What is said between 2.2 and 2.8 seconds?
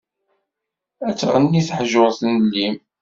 n llim.